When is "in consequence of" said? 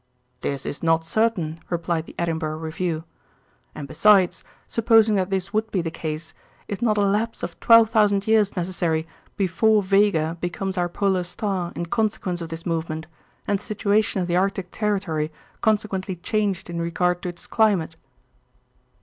11.75-12.49